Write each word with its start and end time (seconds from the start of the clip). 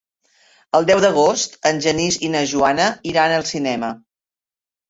El 0.79 0.87
deu 0.89 1.01
d'agost 1.03 1.59
en 1.71 1.81
Genís 1.87 2.17
i 2.29 2.31
na 2.37 2.43
Joana 2.55 2.89
iran 3.13 3.35
al 3.39 3.47
cinema. 3.55 3.93